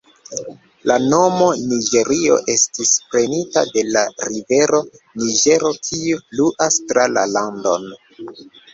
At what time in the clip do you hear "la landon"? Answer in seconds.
7.17-7.91